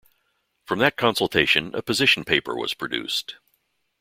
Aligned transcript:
From 0.65 0.79
that 0.79 0.97
consultation 0.97 1.75
a 1.75 1.83
position 1.83 2.23
paper 2.25 2.55
was 2.55 2.73
produced. 2.73 3.35